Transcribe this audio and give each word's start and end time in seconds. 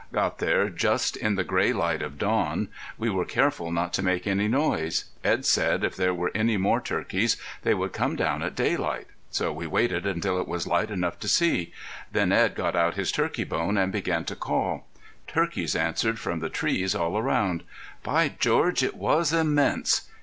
Got 0.11 0.39
there 0.39 0.67
just 0.71 1.15
in 1.15 1.35
the 1.35 1.43
gray 1.43 1.71
light 1.73 2.01
of 2.01 2.17
dawn. 2.17 2.69
We 2.97 3.07
were 3.11 3.23
careful 3.23 3.71
not 3.71 3.93
to 3.93 4.01
make 4.01 4.25
any 4.25 4.47
noise. 4.47 5.05
Edd 5.23 5.45
said 5.45 5.83
if 5.83 5.95
there 5.95 6.11
were 6.11 6.31
any 6.33 6.57
more 6.57 6.81
turkeys 6.81 7.37
they 7.61 7.75
would 7.75 7.93
come 7.93 8.15
down 8.15 8.41
at 8.41 8.55
daylight. 8.55 9.05
So 9.29 9.53
we 9.53 9.67
waited 9.67 10.07
until 10.07 10.41
it 10.41 10.47
was 10.47 10.65
light 10.65 10.89
enough 10.89 11.19
to 11.19 11.27
see. 11.27 11.71
Then 12.11 12.31
Edd 12.31 12.55
got 12.55 12.75
out 12.75 12.95
his 12.95 13.11
turkey 13.11 13.43
bone 13.43 13.77
and 13.77 13.91
began 13.91 14.25
to 14.25 14.35
call. 14.35 14.87
Turkeys 15.27 15.75
answered 15.75 16.17
from 16.17 16.39
the 16.39 16.49
trees 16.49 16.95
all 16.95 17.15
around. 17.15 17.61
By 18.01 18.29
George, 18.39 18.81
it 18.81 18.95
was 18.95 19.31
immense! 19.31 20.09